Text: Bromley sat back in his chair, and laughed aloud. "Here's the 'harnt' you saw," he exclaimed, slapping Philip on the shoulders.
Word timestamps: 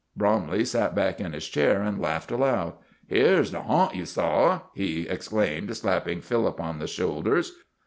Bromley 0.17 0.65
sat 0.65 0.95
back 0.95 1.19
in 1.19 1.31
his 1.31 1.47
chair, 1.47 1.83
and 1.83 2.01
laughed 2.01 2.31
aloud. 2.31 2.73
"Here's 3.07 3.51
the 3.51 3.61
'harnt' 3.61 3.93
you 3.93 4.05
saw," 4.05 4.61
he 4.73 5.03
exclaimed, 5.07 5.77
slapping 5.77 6.21
Philip 6.21 6.59
on 6.59 6.79
the 6.79 6.87
shoulders. 6.87 7.51